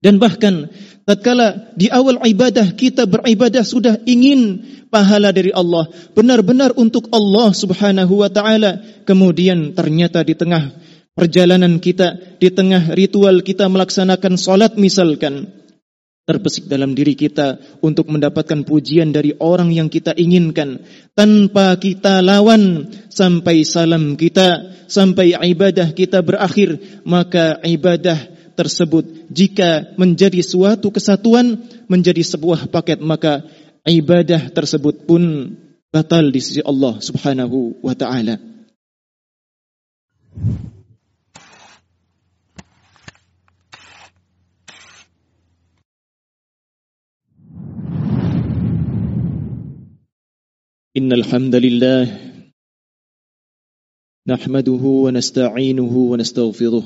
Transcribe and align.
Dan 0.00 0.16
bahkan 0.16 0.72
tatkala 1.04 1.76
di 1.76 1.92
awal 1.92 2.24
ibadah 2.24 2.72
kita 2.72 3.04
beribadah 3.04 3.60
sudah 3.60 4.00
ingin 4.08 4.64
pahala 4.88 5.28
dari 5.28 5.52
Allah, 5.52 5.92
benar-benar 6.16 6.72
untuk 6.80 7.12
Allah 7.12 7.52
Subhanahu 7.52 8.24
wa 8.24 8.32
taala. 8.32 8.80
Kemudian 9.04 9.76
ternyata 9.76 10.24
di 10.24 10.32
tengah 10.32 10.72
perjalanan 11.12 11.76
kita, 11.84 12.40
di 12.40 12.48
tengah 12.48 12.96
ritual 12.96 13.44
kita 13.44 13.68
melaksanakan 13.68 14.40
salat 14.40 14.80
misalkan, 14.80 15.60
terbesik 16.30 16.70
dalam 16.70 16.94
diri 16.94 17.18
kita 17.18 17.58
untuk 17.82 18.06
mendapatkan 18.06 18.62
pujian 18.62 19.10
dari 19.10 19.34
orang 19.42 19.74
yang 19.74 19.90
kita 19.90 20.14
inginkan 20.14 20.78
tanpa 21.18 21.74
kita 21.74 22.22
lawan 22.22 22.86
sampai 23.10 23.66
salam 23.66 24.14
kita 24.14 24.78
sampai 24.86 25.34
ibadah 25.34 25.90
kita 25.90 26.22
berakhir 26.22 27.02
maka 27.02 27.58
ibadah 27.66 28.39
tersebut 28.59 29.29
jika 29.31 29.95
menjadi 29.99 30.41
suatu 30.43 30.91
kesatuan 30.91 31.61
menjadi 31.87 32.21
sebuah 32.21 32.67
paket 32.69 32.99
maka 33.01 33.45
ibadah 33.85 34.49
tersebut 34.49 35.05
pun 35.05 35.53
batal 35.93 36.33
di 36.33 36.41
sisi 36.41 36.61
Allah 36.65 36.99
Subhanahu 36.99 37.79
wa 37.85 37.95
taala. 37.95 38.55
إن 50.95 51.11
الحمد 51.11 51.55
لله 51.55 52.03
نحمده 54.27 54.83
ونستعينه 55.05 55.93
ونستغفره 56.11 56.85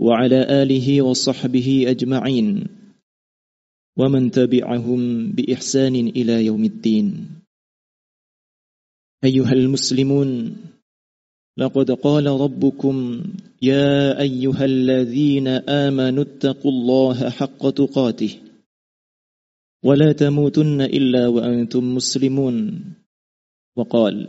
وعلى 0.00 0.62
آله 0.62 1.02
وصحبه 1.02 1.84
أجمعين 1.88 2.66
ومن 3.96 4.30
تبعهم 4.30 5.32
بإحسان 5.32 5.94
إلى 5.94 6.46
يوم 6.46 6.64
الدين. 6.64 7.28
أيها 9.24 9.52
المسلمون 9.52 10.56
لقد 11.56 11.90
قال 11.90 12.26
ربكم 12.26 13.24
يا 13.62 14.20
أيها 14.20 14.64
الذين 14.64 15.48
آمنوا 15.68 16.24
اتقوا 16.24 16.72
الله 16.72 17.30
حق 17.30 17.70
تقاته 17.70 18.36
ولا 19.84 20.12
تموتن 20.12 20.80
إلا 20.80 21.28
وأنتم 21.28 21.94
مسلمون. 21.94 22.84
وقال 23.76 24.28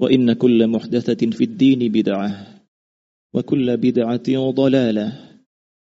وإن 0.00 0.32
كل 0.32 0.60
محدثة 0.66 1.22
في 1.32 1.44
الدين 1.44 1.80
بدعة 1.92 2.30
وكل 3.34 3.76
بدعة 3.76 4.28
ضلالة 4.50 5.08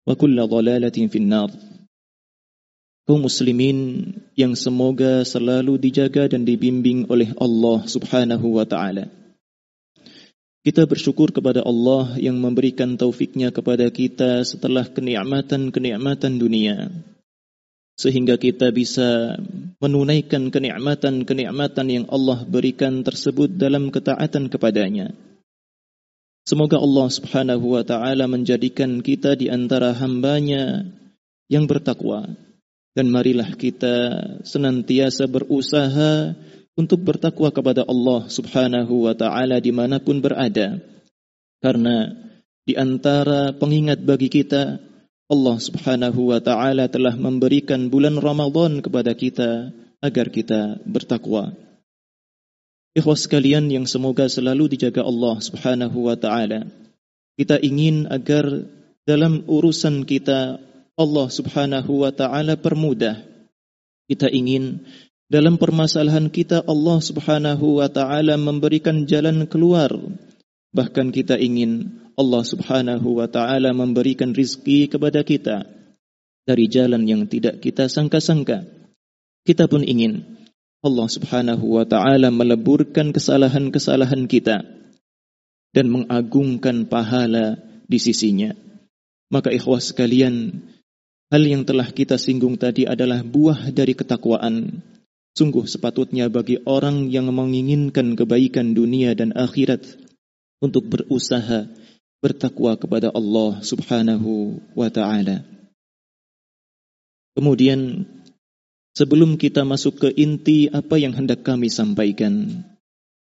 وكل 0.08 0.38
ضلالة 0.48 0.98
في 1.08 1.18
النار 1.18 1.52
kaum 3.12 3.28
muslimin 3.28 4.08
yang 4.40 4.56
semoga 4.56 5.28
selalu 5.28 5.76
dijaga 5.76 6.32
dan 6.32 6.48
dibimbing 6.48 7.12
oleh 7.12 7.36
Allah 7.44 7.84
Subhanahu 7.84 8.56
wa 8.56 8.64
taala. 8.64 9.12
Kita 10.62 10.86
bersyukur 10.88 11.34
kepada 11.34 11.66
Allah 11.66 12.16
yang 12.22 12.38
memberikan 12.40 12.96
taufiknya 12.96 13.52
kepada 13.52 13.90
kita 13.92 14.46
setelah 14.48 14.88
kenikmatan-kenikmatan 14.88 16.40
dunia 16.40 16.88
sehingga 17.97 18.37
kita 18.37 18.69
bisa 18.77 19.41
menunaikan 19.81 20.53
kenikmatan-kenikmatan 20.53 21.87
yang 21.89 22.05
Allah 22.13 22.45
berikan 22.45 23.01
tersebut 23.01 23.57
dalam 23.57 23.89
ketaatan 23.89 24.53
kepadanya. 24.53 25.17
Semoga 26.47 26.79
Allah 26.79 27.09
Subhanahu 27.11 27.75
wa 27.75 27.83
taala 27.83 28.31
menjadikan 28.31 29.03
kita 29.03 29.35
di 29.35 29.51
antara 29.51 29.91
hambanya 29.97 30.87
yang 31.51 31.67
bertakwa 31.67 32.37
dan 32.95 33.11
marilah 33.11 33.51
kita 33.59 33.97
senantiasa 34.47 35.27
berusaha 35.27 36.39
untuk 36.77 37.03
bertakwa 37.03 37.51
kepada 37.51 37.83
Allah 37.89 38.29
Subhanahu 38.29 39.09
wa 39.09 39.15
taala 39.17 39.59
di 39.59 39.73
mana 39.73 39.99
pun 39.99 40.21
berada. 40.21 40.79
Karena 41.65 42.13
di 42.63 42.77
antara 42.77 43.57
pengingat 43.57 44.05
bagi 44.05 44.29
kita 44.29 44.79
Allah 45.27 45.59
Subhanahu 45.59 46.31
wa 46.31 46.39
taala 46.39 46.87
telah 46.87 47.19
memberikan 47.19 47.91
bulan 47.91 48.15
Ramadan 48.23 48.79
kepada 48.79 49.11
kita 49.11 49.75
agar 49.99 50.31
kita 50.31 50.79
bertakwa. 50.87 51.51
Ikhwas 52.95 53.27
sekalian 53.27 53.67
yang 53.69 53.91
semoga 53.91 54.31
selalu 54.31 54.79
dijaga 54.79 55.03
Allah 55.03 55.43
Subhanahu 55.43 56.07
wa 56.07 56.15
taala. 56.15 56.71
Kita 57.35 57.59
ingin 57.59 58.07
agar 58.07 58.71
dalam 59.03 59.43
urusan 59.51 60.07
kita 60.07 60.63
Allah 60.95 61.27
Subhanahu 61.27 62.07
wa 62.07 62.15
taala 62.15 62.55
permudah. 62.55 63.21
Kita 64.07 64.31
ingin 64.31 64.87
dalam 65.27 65.59
permasalahan 65.59 66.31
kita 66.31 66.63
Allah 66.71 67.03
Subhanahu 67.03 67.83
wa 67.83 67.91
taala 67.91 68.39
memberikan 68.39 69.11
jalan 69.11 69.51
keluar. 69.51 69.91
Bahkan 70.71 71.11
kita 71.11 71.35
ingin 71.35 72.06
Allah 72.17 72.43
Subhanahu 72.49 73.21
wa 73.21 73.29
taala 73.29 73.77
memberikan 73.77 74.33
rizki 74.33 74.89
kepada 74.89 75.21
kita 75.21 75.69
dari 76.49 76.65
jalan 76.65 77.05
yang 77.05 77.29
tidak 77.29 77.61
kita 77.61 77.93
sangka-sangka. 77.93 78.65
Kita 79.45 79.69
pun 79.69 79.85
ingin 79.85 80.25
Allah 80.81 81.09
Subhanahu 81.13 81.77
wa 81.77 81.85
taala 81.85 82.33
meleburkan 82.33 83.13
kesalahan-kesalahan 83.13 84.25
kita 84.33 84.65
dan 85.77 85.87
mengagungkan 85.93 86.89
pahala 86.89 87.61
di 87.85 88.01
sisinya. 88.01 88.57
Maka 89.29 89.53
ikhwas 89.53 89.93
sekalian, 89.93 90.65
hal 91.29 91.43
yang 91.45 91.69
telah 91.69 91.93
kita 91.93 92.17
singgung 92.17 92.57
tadi 92.57 92.89
adalah 92.89 93.21
buah 93.21 93.69
dari 93.77 93.93
ketakwaan. 93.93 94.81
Sungguh 95.37 95.69
sepatutnya 95.69 96.33
bagi 96.33 96.65
orang 96.65 97.13
yang 97.13 97.29
menginginkan 97.29 98.17
kebaikan 98.17 98.73
dunia 98.73 99.13
dan 99.13 99.37
akhirat 99.37 99.85
untuk 100.65 100.89
berusaha 100.89 101.69
bertakwa 102.21 102.75
kepada 102.81 103.13
Allah 103.13 103.61
Subhanahu 103.61 104.61
wa 104.73 104.89
taala. 104.89 105.45
Kemudian 107.37 108.09
sebelum 108.97 109.37
kita 109.37 109.69
masuk 109.69 110.01
ke 110.01 110.09
inti 110.17 110.73
apa 110.73 110.97
yang 110.97 111.13
hendak 111.13 111.45
kami 111.45 111.69
sampaikan, 111.69 112.65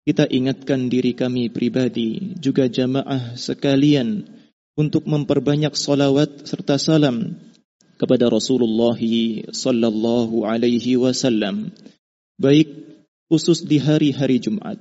kita 0.09 0.25
ingatkan 0.31 0.89
diri 0.89 1.13
kami 1.13 1.53
pribadi 1.53 2.39
juga 2.41 2.71
jamaah 2.71 3.37
sekalian 3.37 4.25
untuk 4.79 5.05
memperbanyak 5.05 5.75
salawat 5.75 6.47
serta 6.47 6.79
salam 6.79 7.37
kepada 7.97 8.29
Rasulullah 8.29 8.97
sallallahu 9.51 10.45
alaihi 10.45 11.01
wasallam 11.01 11.73
baik 12.37 12.69
khusus 13.33 13.65
di 13.65 13.81
hari-hari 13.81 14.39
Jumat 14.39 14.79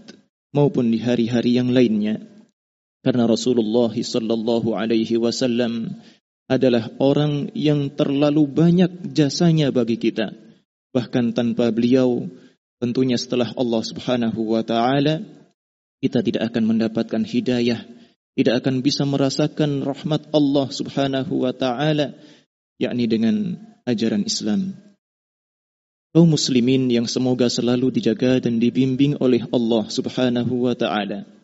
maupun 0.52 0.92
di 0.92 1.00
hari-hari 1.00 1.58
yang 1.58 1.72
lainnya. 1.72 2.35
Karena 3.06 3.30
Rasulullah 3.30 3.94
sallallahu 3.94 4.74
alaihi 4.74 5.22
wasallam 5.22 6.02
adalah 6.50 6.90
orang 6.98 7.54
yang 7.54 7.94
terlalu 7.94 8.50
banyak 8.50 9.14
jasanya 9.14 9.70
bagi 9.70 10.02
kita. 10.02 10.34
Bahkan 10.90 11.38
tanpa 11.38 11.70
beliau, 11.70 12.26
tentunya 12.82 13.14
setelah 13.14 13.54
Allah 13.54 13.82
Subhanahu 13.86 14.58
wa 14.58 14.66
taala, 14.66 15.22
kita 16.02 16.26
tidak 16.26 16.50
akan 16.50 16.66
mendapatkan 16.66 17.22
hidayah, 17.22 17.86
tidak 18.34 18.66
akan 18.66 18.82
bisa 18.82 19.06
merasakan 19.06 19.86
rahmat 19.86 20.26
Allah 20.34 20.68
Subhanahu 20.74 21.46
wa 21.46 21.54
taala 21.54 22.18
yakni 22.82 23.06
dengan 23.06 23.54
ajaran 23.86 24.26
Islam. 24.26 24.82
Kaum 26.10 26.34
muslimin 26.34 26.90
yang 26.90 27.06
semoga 27.06 27.54
selalu 27.54 28.02
dijaga 28.02 28.42
dan 28.42 28.58
dibimbing 28.58 29.22
oleh 29.22 29.46
Allah 29.54 29.94
Subhanahu 29.94 30.66
wa 30.66 30.74
taala. 30.74 31.35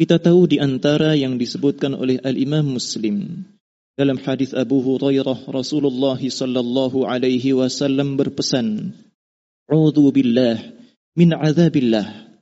Kita 0.00 0.16
tahu 0.16 0.48
di 0.48 0.56
antara 0.56 1.12
yang 1.12 1.36
disebutkan 1.36 1.92
oleh 1.92 2.16
Al-Imam 2.24 2.64
Muslim 2.64 3.44
dalam 4.00 4.16
hadis 4.16 4.56
Abu 4.56 4.80
Hurairah 4.80 5.44
Rasulullah 5.52 6.16
sallallahu 6.16 7.04
alaihi 7.04 7.52
wasallam 7.52 8.16
berpesan, 8.16 8.96
"A'udzu 9.68 10.08
billah 10.08 10.56
min 11.20 11.36
azabillah." 11.36 12.32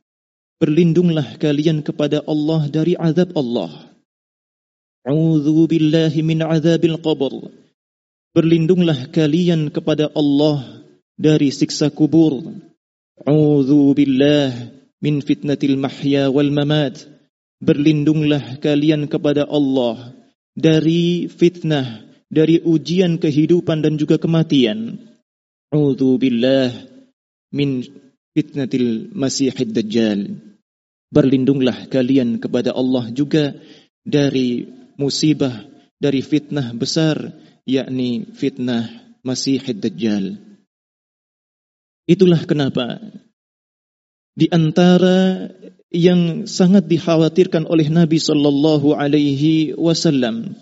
Berlindunglah 0.62 1.34
kalian 1.42 1.82
kepada 1.82 2.22
Allah 2.30 2.70
dari 2.70 2.94
azab 2.94 3.34
Allah. 3.34 3.90
A'udzu 5.02 5.66
billahi 5.66 6.22
min 6.22 6.46
azabil 6.46 6.94
qabr. 7.02 7.50
Berlindunglah 8.38 9.10
kalian 9.10 9.74
kepada 9.74 10.06
Allah 10.14 10.86
dari 11.18 11.50
siksa 11.50 11.90
kubur. 11.90 12.38
A'udzu 13.26 13.98
billah 13.98 14.54
min 15.02 15.18
fitnatil 15.26 15.74
mahya 15.74 16.30
wal 16.30 16.54
mamat. 16.54 17.17
Berlindunglah 17.58 18.62
kalian 18.62 19.10
kepada 19.10 19.42
Allah 19.50 20.14
dari 20.54 21.26
fitnah, 21.26 22.06
dari 22.30 22.62
ujian 22.62 23.18
kehidupan 23.18 23.82
dan 23.82 23.98
juga 23.98 24.18
kematian. 24.18 24.98
A'udzu 25.74 26.22
billah 26.22 26.70
min 27.50 27.82
fitnatil 28.30 29.10
masihid 29.10 29.74
dajjal. 29.74 30.38
Berlindunglah 31.10 31.90
kalian 31.90 32.38
kepada 32.38 32.76
Allah 32.76 33.10
juga 33.10 33.58
dari 34.06 34.68
musibah, 34.94 35.66
dari 35.98 36.22
fitnah 36.22 36.70
besar, 36.78 37.34
yakni 37.66 38.28
fitnah 38.38 38.86
masihid 39.26 39.82
dajjal. 39.82 40.38
Itulah 42.08 42.46
kenapa 42.48 43.02
di 44.32 44.46
antara 44.48 45.50
yang 45.88 46.44
sangat 46.44 46.84
dikhawatirkan 46.84 47.64
oleh 47.64 47.88
Nabi 47.88 48.20
sallallahu 48.20 48.92
alaihi 48.92 49.72
wasallam 49.72 50.52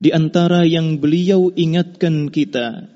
di 0.00 0.10
antara 0.10 0.64
yang 0.64 0.98
beliau 0.98 1.52
ingatkan 1.52 2.32
kita 2.32 2.88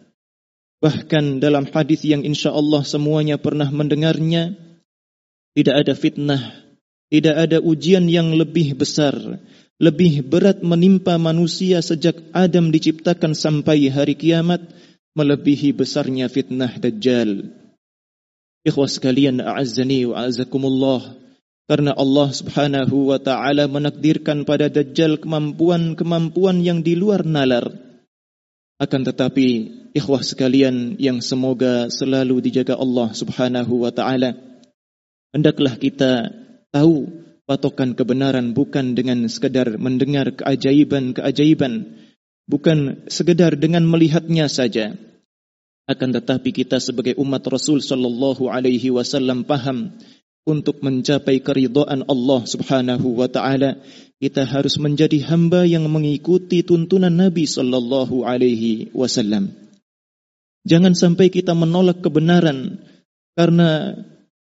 bahkan 0.81 1.39
dalam 1.39 1.69
hadis 1.69 2.03
yang 2.09 2.25
insyaallah 2.25 2.83
semuanya 2.89 3.37
pernah 3.37 3.69
mendengarnya 3.69 4.57
tidak 5.53 5.75
ada 5.85 5.93
fitnah 5.93 6.43
tidak 7.13 7.37
ada 7.37 7.59
ujian 7.61 8.09
yang 8.09 8.33
lebih 8.33 8.73
besar 8.77 9.15
lebih 9.77 10.25
berat 10.25 10.65
menimpa 10.65 11.21
manusia 11.21 11.85
sejak 11.85 12.17
Adam 12.33 12.73
diciptakan 12.73 13.37
sampai 13.37 13.93
hari 13.93 14.17
kiamat 14.17 14.65
melebihi 15.17 15.77
besarnya 15.77 16.33
fitnah 16.33 16.73
Dajjal. 16.81 17.53
Ikhwas 18.65 18.97
sekalian, 18.97 19.45
a'azzani 19.45 20.09
wa 20.09 20.25
a'azzakumullah. 20.25 21.26
Karena 21.67 21.99
Allah 21.99 22.31
subhanahu 22.31 23.11
wa 23.11 23.19
ta'ala 23.19 23.67
menakdirkan 23.67 24.47
pada 24.47 24.71
Dajjal 24.71 25.19
kemampuan-kemampuan 25.19 26.63
yang 26.63 26.87
di 26.87 26.95
luar 26.95 27.27
nalar. 27.27 27.75
Akan 28.79 29.03
tetapi, 29.03 29.49
ikhwah 29.91 30.23
sekalian 30.23 30.95
yang 31.03 31.19
semoga 31.19 31.91
selalu 31.91 32.39
dijaga 32.39 32.79
Allah 32.79 33.11
subhanahu 33.11 33.83
wa 33.83 33.91
ta'ala. 33.91 34.39
Hendaklah 35.35 35.75
kita 35.75 36.31
tahu 36.71 37.11
patokan 37.51 37.99
kebenaran 37.99 38.55
bukan 38.55 38.95
dengan 38.95 39.27
sekadar 39.27 39.75
mendengar 39.75 40.39
keajaiban-keajaiban, 40.39 41.99
bukan 42.47 43.11
sekedar 43.11 43.59
dengan 43.59 43.83
melihatnya 43.91 44.47
saja. 44.47 44.95
Akan 45.91 46.15
tetapi 46.15 46.51
kita 46.51 46.79
sebagai 46.79 47.19
umat 47.19 47.43
Rasul 47.47 47.83
sallallahu 47.83 48.51
alaihi 48.51 48.95
wasallam 48.95 49.43
paham 49.43 49.99
untuk 50.46 50.82
mencapai 50.82 51.40
keridhaan 51.40 52.06
Allah 52.10 52.42
Subhanahu 52.46 53.18
wa 53.18 53.30
taala 53.30 53.78
kita 54.22 54.46
harus 54.46 54.78
menjadi 54.78 55.22
hamba 55.30 55.66
yang 55.66 55.86
mengikuti 55.90 56.62
tuntunan 56.66 57.14
Nabi 57.14 57.46
sallallahu 57.46 58.26
alaihi 58.26 58.94
wasallam. 58.94 59.54
Jangan 60.66 60.94
sampai 60.94 61.34
kita 61.34 61.58
menolak 61.58 62.06
kebenaran 62.06 62.86
karena 63.34 63.98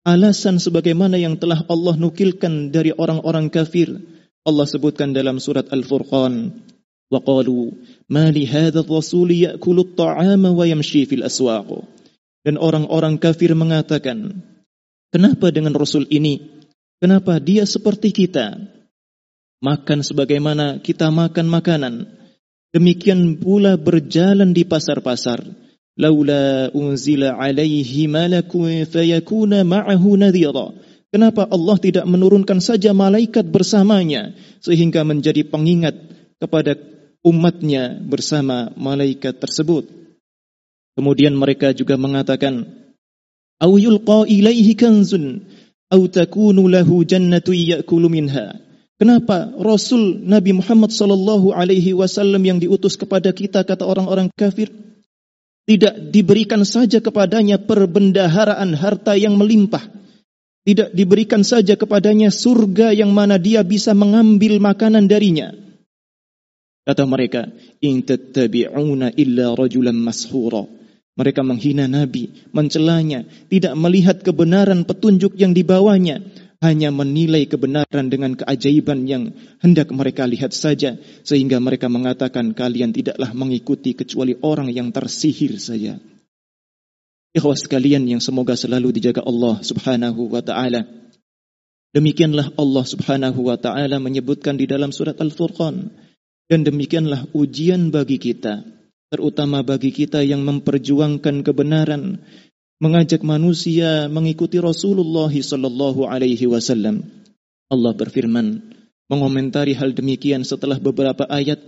alasan 0.05 0.61
sebagaimana 0.61 1.17
yang 1.17 1.41
telah 1.41 1.65
Allah 1.65 1.97
nukilkan 1.97 2.69
dari 2.69 2.93
orang-orang 2.93 3.49
kafir. 3.49 3.89
Allah 4.43 4.67
sebutkan 4.67 5.15
dalam 5.15 5.39
surat 5.39 5.71
Al-Furqan 5.71 6.51
وقالوا 7.13 7.63
ما 8.09 8.31
لهذا 8.33 8.79
الرسول 8.79 9.29
يأكل 9.31 9.77
الطعام 9.79 10.43
ويمشي 10.45 11.05
في 11.05 11.15
الأسواق 11.21 11.69
dan 12.43 12.59
orang-orang 12.59 13.15
kafir 13.23 13.55
mengatakan 13.55 14.43
kenapa 15.12 15.52
dengan 15.52 15.74
rasul 15.76 16.08
ini? 16.08 16.40
Kenapa 16.98 17.38
dia 17.38 17.62
seperti 17.62 18.10
kita? 18.10 18.58
Makan 19.62 20.02
sebagaimana 20.02 20.78
kita 20.82 21.10
makan 21.10 21.46
makanan. 21.50 21.94
Demikian 22.74 23.38
pula 23.40 23.78
berjalan 23.78 24.54
di 24.54 24.62
pasar-pasar. 24.62 25.42
Laula 25.98 26.70
unzila 26.70 27.34
alaihi 27.34 28.06
malakun 28.06 28.86
fayakuna 28.86 29.66
ma'ahu 29.66 30.14
nadhira. 30.14 30.74
Kenapa 31.08 31.48
Allah 31.48 31.76
tidak 31.80 32.04
menurunkan 32.04 32.60
saja 32.60 32.94
malaikat 32.94 33.48
bersamanya 33.48 34.36
sehingga 34.60 35.02
menjadi 35.02 35.42
pengingat 35.48 35.96
kepada 36.38 36.78
umatnya 37.24 37.98
bersama 37.98 38.70
malaikat 38.78 39.42
tersebut. 39.42 39.88
Kemudian 40.94 41.34
mereka 41.34 41.70
juga 41.74 41.94
mengatakan, 41.94 42.66
"Aw 43.58 43.72
yulqa 43.74 44.26
ilaihi 44.26 44.78
kanzun 44.78 45.42
aw 45.90 46.00
takunu 46.10 46.66
lahu 46.70 47.02
jannatu 47.02 47.54
ya'kulu 47.54 48.08
minha." 48.10 48.58
Kenapa 48.98 49.54
Rasul 49.54 50.26
Nabi 50.26 50.58
Muhammad 50.58 50.90
sallallahu 50.90 51.54
alaihi 51.54 51.94
wasallam 51.94 52.42
yang 52.42 52.58
diutus 52.58 52.98
kepada 52.98 53.30
kita 53.30 53.62
kata 53.62 53.86
orang-orang 53.86 54.26
kafir 54.34 54.74
tidak 55.68 56.10
diberikan 56.10 56.66
saja 56.66 56.98
kepadanya 56.98 57.62
perbendaharaan 57.62 58.74
harta 58.74 59.14
yang 59.14 59.38
melimpah. 59.38 59.86
Tidak 60.66 60.92
diberikan 60.92 61.46
saja 61.46 61.78
kepadanya 61.78 62.28
surga 62.34 62.92
yang 62.92 63.14
mana 63.14 63.38
dia 63.38 63.62
bisa 63.64 63.96
mengambil 63.96 64.60
makanan 64.60 65.08
darinya 65.08 65.54
Kata 66.88 67.04
mereka, 67.04 67.52
"In 67.84 68.00
tattabi'una 68.00 69.12
illa 69.12 69.52
rajulan 69.52 69.92
mashura." 69.92 70.64
Mereka 71.18 71.42
menghina 71.42 71.90
Nabi, 71.90 72.30
mencelanya, 72.54 73.26
tidak 73.50 73.74
melihat 73.74 74.22
kebenaran 74.22 74.86
petunjuk 74.86 75.34
yang 75.34 75.50
dibawanya, 75.50 76.22
hanya 76.62 76.94
menilai 76.94 77.50
kebenaran 77.50 78.06
dengan 78.06 78.38
keajaiban 78.38 79.02
yang 79.10 79.34
hendak 79.58 79.90
mereka 79.90 80.30
lihat 80.30 80.54
saja, 80.54 80.94
sehingga 81.26 81.58
mereka 81.58 81.90
mengatakan 81.90 82.54
kalian 82.54 82.94
tidaklah 82.94 83.34
mengikuti 83.34 83.98
kecuali 83.98 84.38
orang 84.46 84.70
yang 84.70 84.94
tersihir 84.94 85.58
saja. 85.58 85.98
Ikhwas 87.34 87.66
sekalian 87.66 88.06
yang 88.06 88.22
semoga 88.22 88.54
selalu 88.54 88.94
dijaga 89.02 89.26
Allah 89.26 89.58
subhanahu 89.58 90.30
wa 90.30 90.42
ta'ala. 90.42 90.86
Demikianlah 91.94 92.54
Allah 92.54 92.84
subhanahu 92.86 93.42
wa 93.42 93.58
ta'ala 93.58 93.98
menyebutkan 93.98 94.54
di 94.54 94.70
dalam 94.70 94.94
surat 94.94 95.18
Al-Furqan. 95.18 96.06
Dan 96.48 96.64
demikianlah 96.64 97.28
ujian 97.36 97.92
bagi 97.92 98.16
kita, 98.16 98.77
terutama 99.08 99.60
bagi 99.64 99.92
kita 99.92 100.24
yang 100.24 100.44
memperjuangkan 100.44 101.44
kebenaran, 101.44 102.22
mengajak 102.78 103.24
manusia 103.26 104.06
mengikuti 104.06 104.62
Rasulullah 104.62 105.32
sallallahu 105.32 106.06
alaihi 106.06 106.46
wasallam. 106.48 107.04
Allah 107.68 107.92
berfirman 107.92 108.64
mengomentari 109.08 109.76
hal 109.76 109.92
demikian 109.92 110.44
setelah 110.44 110.80
beberapa 110.80 111.24
ayat 111.28 111.60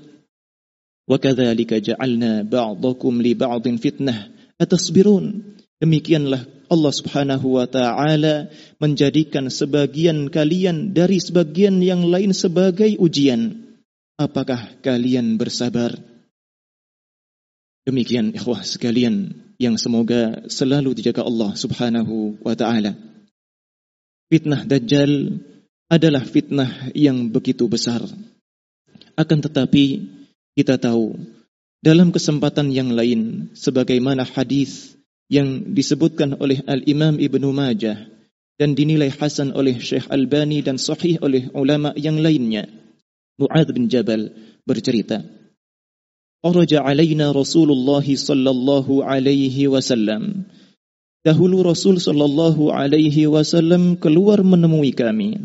ja'alna 1.11 2.47
ba'dakum 2.47 3.19
li 3.19 3.35
ba'din 3.35 3.83
fitnah 3.83 4.31
atasbirun 4.61 5.59
Demikianlah 5.81 6.45
Allah 6.69 6.93
Subhanahu 6.93 7.57
wa 7.57 7.65
taala 7.65 8.53
menjadikan 8.77 9.49
sebagian 9.49 10.29
kalian 10.29 10.93
dari 10.93 11.17
sebagian 11.17 11.81
yang 11.81 12.05
lain 12.05 12.37
sebagai 12.37 13.01
ujian. 13.01 13.65
Apakah 14.21 14.77
kalian 14.85 15.41
bersabar? 15.41 16.10
Demikian 17.89 18.37
ikhwah 18.37 18.61
sekalian 18.61 19.33
yang 19.57 19.81
semoga 19.81 20.45
selalu 20.53 20.93
dijaga 20.97 21.25
Allah 21.25 21.57
Subhanahu 21.57 22.41
wa 22.45 22.53
taala. 22.53 22.97
Fitnah 24.31 24.63
Dajjal 24.69 25.41
adalah 25.91 26.23
fitnah 26.23 26.93
yang 26.95 27.33
begitu 27.33 27.67
besar. 27.67 28.05
Akan 29.19 29.43
tetapi 29.43 30.07
kita 30.55 30.79
tahu 30.79 31.19
dalam 31.81 32.13
kesempatan 32.13 32.71
yang 32.71 32.93
lain 32.93 33.53
sebagaimana 33.57 34.23
hadis 34.29 34.95
yang 35.33 35.73
disebutkan 35.73 36.37
oleh 36.37 36.61
Al-Imam 36.69 37.17
Ibnu 37.17 37.49
Majah 37.51 37.97
dan 38.61 38.77
dinilai 38.77 39.09
hasan 39.09 39.57
oleh 39.57 39.81
Syekh 39.81 40.05
Albani 40.13 40.61
dan 40.61 40.77
sahih 40.77 41.17
oleh 41.25 41.49
ulama 41.57 41.97
yang 41.97 42.21
lainnya. 42.21 42.69
Mu'adz 43.41 43.73
bin 43.73 43.89
Jabal 43.89 44.37
bercerita, 44.69 45.25
"Kharaja 46.41 46.85
alaina 46.85 47.33
Rasulullah 47.33 48.05
sallallahu 48.05 49.05
alaihi 49.05 49.69
wasallam." 49.69 50.49
Dahulu 51.21 51.61
Rasul 51.61 52.01
sallallahu 52.01 52.73
alaihi 52.73 53.29
wasallam 53.29 54.01
keluar 54.01 54.41
menemui 54.41 54.97
kami. 54.97 55.37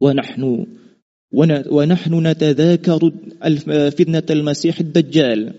Wa 0.00 0.16
nahnu 0.16 0.64
wa 1.28 1.84
nahnu 1.84 2.16
natadzakaru 2.16 3.36
fitnat 3.92 4.24
al-Masih 4.32 4.72
ad-Dajjal. 4.72 5.52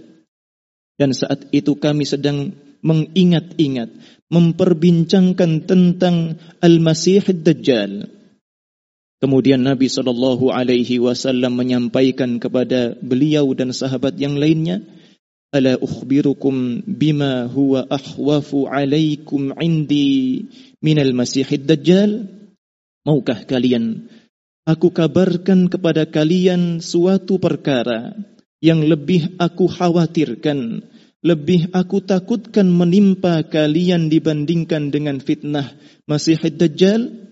Dan 0.98 1.14
saat 1.14 1.54
itu 1.54 1.78
kami 1.78 2.10
sedang 2.10 2.58
mengingat-ingat, 2.82 3.94
memperbincangkan 4.34 5.70
tentang 5.70 6.42
Al-Masih 6.58 7.22
ad-Dajjal. 7.22 8.10
Kemudian 9.18 9.66
Nabi 9.66 9.90
sallallahu 9.90 10.54
alaihi 10.54 11.02
wasallam 11.02 11.58
menyampaikan 11.58 12.38
kepada 12.38 12.94
beliau 13.02 13.50
dan 13.58 13.74
sahabat 13.74 14.14
yang 14.22 14.38
lainnya, 14.38 14.86
Ala 15.48 15.80
ukhbirukum 15.80 16.84
bima 16.84 17.48
huwa 17.48 17.88
ahwafu 17.88 18.68
alaikum 18.68 19.56
indi 19.58 20.44
minal 20.84 21.16
masihid 21.16 21.64
dajjal? 21.64 22.28
Maukah 23.08 23.48
kalian 23.48 24.12
aku 24.68 24.92
kabarkan 24.92 25.72
kepada 25.72 26.04
kalian 26.04 26.84
suatu 26.84 27.40
perkara 27.40 28.12
yang 28.60 28.84
lebih 28.84 29.40
aku 29.40 29.72
khawatirkan, 29.72 30.84
lebih 31.24 31.72
aku 31.72 32.04
takutkan 32.04 32.68
menimpa 32.68 33.48
kalian 33.48 34.12
dibandingkan 34.12 34.92
dengan 34.92 35.24
fitnah 35.24 35.74
Masihid 36.06 36.60
Dajjal? 36.60 37.27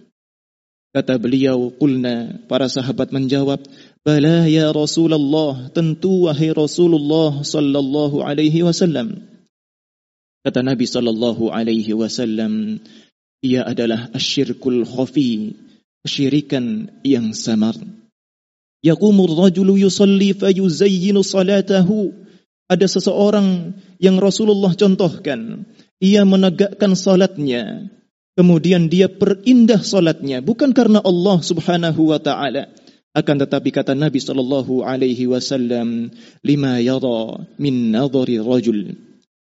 Kata 0.95 1.19
beliau, 1.19 1.75
kulna, 1.75 2.39
para 2.47 2.71
sahabat 2.71 3.11
menjawab, 3.11 3.59
Bala 3.99 4.47
ya 4.47 4.71
Rasulullah, 4.71 5.67
tentu 5.75 6.31
wahai 6.31 6.55
Rasulullah 6.55 7.43
sallallahu 7.43 8.23
alaihi 8.23 8.63
wasallam. 8.63 9.27
Kata 10.47 10.63
Nabi 10.63 10.87
sallallahu 10.87 11.51
alaihi 11.51 11.91
wasallam, 11.91 12.79
ia 13.43 13.67
adalah 13.67 14.07
asyirkul 14.15 14.87
khafi, 14.87 15.59
kesyirikan 16.07 16.87
yang 17.03 17.35
samar. 17.35 17.75
Yaqumur 18.79 19.35
rajulu 19.35 19.75
yusalli 19.75 20.31
fayuzayyinu 20.31 21.27
salatahu. 21.27 22.15
Ada 22.71 22.87
seseorang 22.87 23.75
yang 23.99 24.15
Rasulullah 24.23 24.71
contohkan, 24.79 25.67
ia 25.99 26.23
menegakkan 26.23 26.95
salatnya, 26.95 27.91
kemudian 28.35 28.91
dia 28.91 29.07
perindah 29.09 29.81
salatnya 29.81 30.43
bukan 30.43 30.75
karena 30.75 31.01
Allah 31.01 31.39
Subhanahu 31.41 32.11
wa 32.13 32.19
taala, 32.19 32.69
akan 33.15 33.35
tetapi 33.47 33.71
kata 33.71 33.95
Nabi 33.95 34.19
sallallahu 34.19 34.83
alaihi 34.83 35.31
wasallam, 35.31 36.11
lima 36.43 36.83
yara 36.83 37.47
min 37.55 37.95
nadhari 37.95 38.43
rajul. 38.43 38.99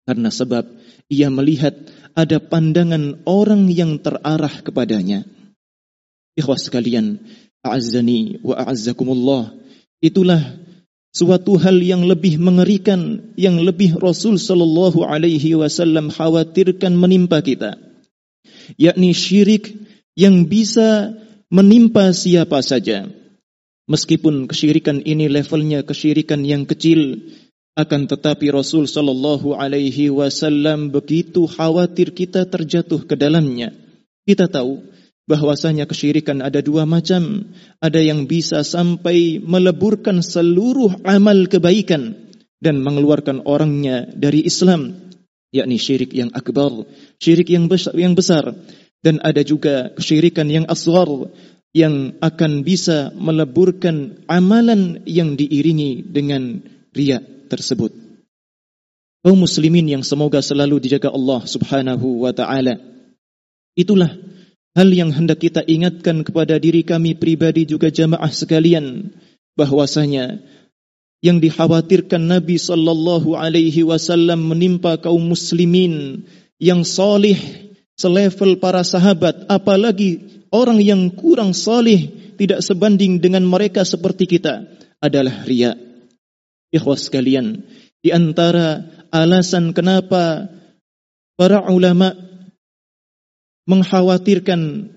Karena 0.03 0.27
sebab 0.29 0.67
ia 1.07 1.31
melihat 1.31 1.73
ada 2.19 2.43
pandangan 2.43 3.23
orang 3.23 3.71
yang 3.71 3.95
terarah 3.97 4.59
kepadanya. 4.59 5.23
Ikhwas 6.35 6.67
sekalian, 6.67 7.23
a'azzani 7.63 8.43
wa 8.43 8.59
a'azzakumullah. 8.59 9.55
Itulah 10.03 10.59
suatu 11.15 11.55
hal 11.55 11.79
yang 11.79 12.03
lebih 12.03 12.35
mengerikan 12.35 13.31
yang 13.39 13.55
lebih 13.63 13.95
Rasul 13.95 14.35
sallallahu 14.35 15.07
alaihi 15.07 15.55
wasallam 15.55 16.11
khawatirkan 16.11 16.91
menimpa 16.91 17.39
kita. 17.39 17.84
Yakni 18.75 19.15
syirik 19.15 19.71
yang 20.15 20.47
bisa 20.47 21.15
menimpa 21.51 22.11
siapa 22.15 22.59
saja. 22.63 23.07
Meskipun 23.85 24.49
kesyirikan 24.49 25.03
ini 25.05 25.29
levelnya 25.29 25.85
kesyirikan 25.85 26.41
yang 26.41 26.65
kecil, 26.65 27.21
akan 27.75 28.07
tetapi 28.07 28.49
Rasul 28.49 28.87
Shallallahu 28.87 29.53
Alaihi 29.53 30.09
Wasallam 30.09 30.89
begitu 30.89 31.45
khawatir 31.45 32.15
kita 32.15 32.47
terjatuh 32.47 33.03
ke 33.05 33.19
dalamnya. 33.19 33.75
Kita 34.25 34.49
tahu 34.49 34.81
bahwasanya 35.29 35.85
kesyirikan 35.85 36.41
ada 36.41 36.65
dua 36.65 36.89
macam, 36.89 37.45
ada 37.77 38.01
yang 38.01 38.25
bisa 38.25 38.65
sampai 38.65 39.37
meleburkan 39.43 40.25
seluruh 40.25 41.03
amal 41.05 41.45
kebaikan 41.45 42.15
dan 42.57 42.81
mengeluarkan 42.81 43.45
orangnya 43.45 44.09
dari 44.17 44.41
Islam, 44.47 45.04
yakni 45.55 45.79
syirik 45.79 46.11
yang 46.11 46.35
akbar, 46.35 46.83
syirik 47.23 47.47
yang 47.47 47.71
besar, 47.71 47.95
yang 47.95 48.11
besar. 48.11 48.51
Dan 48.99 49.21
ada 49.21 49.45
juga 49.45 49.93
kesyirikan 49.95 50.49
yang 50.49 50.65
asghar, 50.67 51.07
yang 51.71 52.17
akan 52.19 52.65
bisa 52.65 53.13
meleburkan 53.15 54.25
amalan 54.27 55.05
yang 55.07 55.37
diiringi 55.37 56.03
dengan 56.09 56.63
riak 56.95 57.51
tersebut. 57.51 57.93
Kaum 59.25 59.41
muslimin 59.41 59.89
yang 59.89 60.03
semoga 60.05 60.41
selalu 60.41 60.85
dijaga 60.85 61.09
Allah 61.09 61.41
Subhanahu 61.45 62.23
wa 62.25 62.31
taala. 62.33 62.77
Itulah 63.73 64.15
hal 64.77 64.89
yang 64.93 65.09
hendak 65.11 65.41
kita 65.41 65.65
ingatkan 65.65 66.21
kepada 66.21 66.61
diri 66.61 66.85
kami 66.85 67.17
pribadi 67.17 67.65
juga 67.65 67.89
jamaah 67.89 68.29
sekalian 68.29 69.11
bahwasanya 69.57 70.39
yang 71.25 71.41
dikhawatirkan 71.41 72.29
Nabi 72.29 72.61
sallallahu 72.61 73.33
alaihi 73.33 73.81
wasallam 73.81 74.45
menimpa 74.45 75.01
kaum 75.01 75.33
muslimin 75.33 76.21
yang 76.61 76.85
salih 76.85 77.33
selevel 77.97 78.61
para 78.61 78.85
sahabat 78.85 79.49
apalagi 79.49 80.21
orang 80.53 80.77
yang 80.85 81.09
kurang 81.09 81.57
salih 81.57 82.13
tidak 82.37 82.61
sebanding 82.61 83.17
dengan 83.17 83.41
mereka 83.41 83.81
seperti 83.81 84.37
kita 84.37 84.69
adalah 85.01 85.41
ria. 85.49 85.73
Ikhwas 86.69 87.09
sekalian, 87.09 87.65
di 88.05 88.13
antara 88.13 88.85
alasan 89.09 89.73
kenapa 89.73 90.45
para 91.33 91.65
ulama 91.73 92.13
mengkhawatirkan 93.65 94.93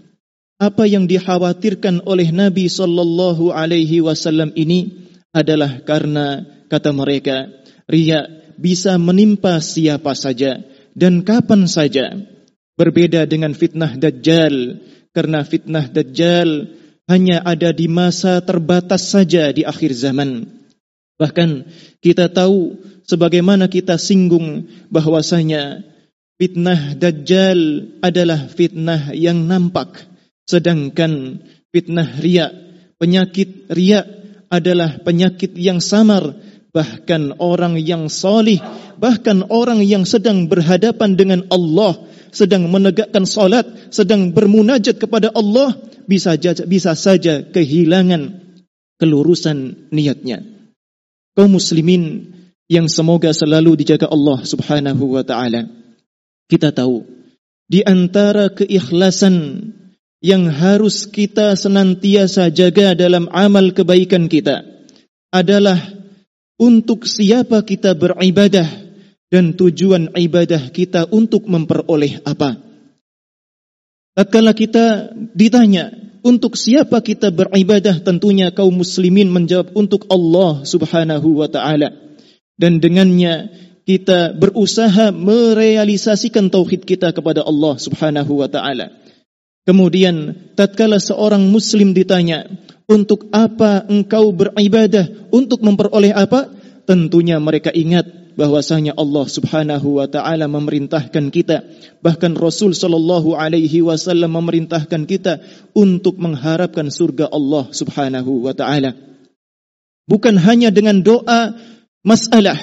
apa 0.59 0.85
yang 0.91 1.09
dikhawatirkan 1.09 2.05
oleh 2.05 2.29
Nabi 2.35 2.69
sallallahu 2.69 3.55
alaihi 3.55 4.03
wasallam 4.03 4.53
ini 4.59 5.09
adalah 5.39 5.87
karena 5.87 6.43
kata 6.67 6.91
mereka 6.91 7.47
ria 7.87 8.27
bisa 8.59 8.99
menimpa 8.99 9.63
siapa 9.63 10.19
saja 10.19 10.59
dan 10.99 11.23
kapan 11.23 11.71
saja 11.71 12.19
berbeda 12.75 13.31
dengan 13.31 13.55
fitnah 13.55 13.95
dajjal 13.95 14.83
karena 15.19 15.43
fitnah 15.43 15.91
Dajjal 15.91 16.79
hanya 17.11 17.43
ada 17.43 17.75
di 17.75 17.91
masa 17.91 18.39
terbatas 18.39 19.11
saja 19.11 19.51
di 19.51 19.67
akhir 19.67 19.91
zaman. 19.97 20.47
Bahkan 21.19 21.67
kita 21.99 22.31
tahu 22.31 22.79
sebagaimana 23.03 23.67
kita 23.67 23.99
singgung 23.99 24.71
bahwasanya 24.95 25.83
fitnah 26.39 26.95
Dajjal 26.95 27.91
adalah 27.99 28.47
fitnah 28.47 29.11
yang 29.11 29.49
nampak. 29.49 30.07
Sedangkan 30.47 31.43
fitnah 31.75 32.23
riak, 32.23 32.55
penyakit 33.03 33.67
riak 33.75 34.18
adalah 34.49 35.01
penyakit 35.01 35.57
yang 35.57 35.81
samar. 35.81 36.37
Bahkan 36.69 37.41
orang 37.41 37.81
yang 37.81 38.13
salih, 38.13 38.61
bahkan 39.01 39.41
orang 39.49 39.81
yang 39.81 40.05
sedang 40.05 40.53
berhadapan 40.53 41.17
dengan 41.17 41.41
Allah 41.49 41.97
sedang 42.31 42.69
menegakkan 42.69 43.25
salat, 43.25 43.65
sedang 43.89 44.33
bermunajat 44.37 45.01
kepada 45.01 45.33
Allah, 45.33 45.77
bisa 46.05 46.37
saja, 46.37 46.65
bisa 46.65 46.93
saja 46.97 47.45
kehilangan 47.45 48.49
kelurusan 49.01 49.89
niatnya. 49.93 50.45
Kaum 51.37 51.57
muslimin 51.57 52.35
yang 52.69 52.91
semoga 52.91 53.31
selalu 53.33 53.79
dijaga 53.81 54.11
Allah 54.11 54.43
Subhanahu 54.45 55.17
wa 55.17 55.23
taala. 55.25 55.69
Kita 56.49 56.73
tahu 56.73 57.05
di 57.69 57.85
antara 57.85 58.49
keikhlasan 58.53 59.61
yang 60.19 60.51
harus 60.51 61.07
kita 61.07 61.55
senantiasa 61.55 62.51
jaga 62.51 62.99
dalam 62.99 63.31
amal 63.31 63.71
kebaikan 63.71 64.27
kita 64.27 64.67
adalah 65.31 65.79
untuk 66.59 67.07
siapa 67.07 67.63
kita 67.63 67.95
beribadah 67.95 68.67
dan 69.31 69.55
tujuan 69.55 70.11
ibadah 70.17 70.75
kita 70.75 71.07
untuk 71.15 71.47
memperoleh 71.47 72.25
apa. 72.27 72.59
Tatkala 74.19 74.51
kita 74.51 75.15
ditanya 75.39 75.95
untuk 76.27 76.59
siapa 76.59 76.99
kita 76.99 77.31
beribadah 77.31 78.03
tentunya 78.03 78.51
kaum 78.51 78.83
muslimin 78.83 79.31
menjawab 79.31 79.71
untuk 79.79 80.11
Allah 80.11 80.67
Subhanahu 80.67 81.39
wa 81.39 81.47
taala 81.47 81.95
dan 82.59 82.83
dengannya 82.83 83.55
kita 83.87 84.35
berusaha 84.35 85.15
merealisasikan 85.15 86.51
tauhid 86.51 86.83
kita 86.83 87.15
kepada 87.15 87.47
Allah 87.47 87.79
Subhanahu 87.79 88.43
wa 88.43 88.51
taala. 88.51 89.08
Kemudian 89.69 90.33
tatkala 90.57 90.97
seorang 90.97 91.45
muslim 91.53 91.93
ditanya, 91.93 92.49
"Untuk 92.89 93.29
apa 93.37 93.85
engkau 93.85 94.33
beribadah? 94.33 95.29
Untuk 95.29 95.61
memperoleh 95.61 96.17
apa?" 96.17 96.49
Tentunya 96.89 97.37
mereka 97.37 97.69
ingat 97.69 98.33
bahwasanya 98.33 98.97
Allah 98.97 99.29
Subhanahu 99.29 100.01
wa 100.01 100.09
taala 100.09 100.49
memerintahkan 100.49 101.29
kita 101.29 101.69
bahkan 102.01 102.33
Rasul 102.33 102.73
sallallahu 102.73 103.37
alaihi 103.37 103.85
wasallam 103.85 104.41
memerintahkan 104.41 105.05
kita 105.05 105.45
untuk 105.77 106.17
mengharapkan 106.17 106.89
surga 106.89 107.29
Allah 107.29 107.69
Subhanahu 107.69 108.49
wa 108.49 108.57
taala. 108.57 108.97
Bukan 110.09 110.41
hanya 110.41 110.73
dengan 110.73 111.05
doa 111.05 111.53
masalah 112.01 112.57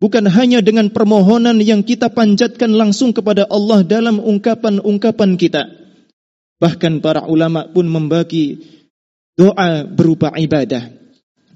Bukan 0.00 0.24
hanya 0.32 0.64
dengan 0.64 0.88
permohonan 0.88 1.60
yang 1.60 1.84
kita 1.84 2.08
panjatkan 2.08 2.72
langsung 2.72 3.12
kepada 3.12 3.44
Allah 3.52 3.84
dalam 3.84 4.16
ungkapan-ungkapan 4.16 5.36
kita. 5.36 5.79
Bahkan 6.60 7.00
para 7.00 7.24
ulama 7.24 7.66
pun 7.72 7.88
membagi 7.88 8.60
doa 9.34 9.88
berupa 9.88 10.28
ibadah. 10.36 10.92